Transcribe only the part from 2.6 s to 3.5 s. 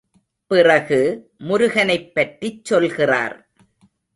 சொல்கிறார்.